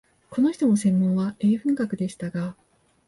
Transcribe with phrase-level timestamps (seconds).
[0.31, 2.55] この人も専門は英文学でしたが、